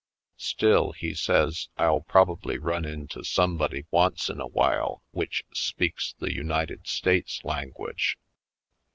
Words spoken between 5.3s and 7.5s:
speaks the United States